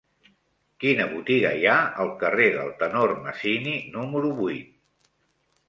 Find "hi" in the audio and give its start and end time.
1.59-1.67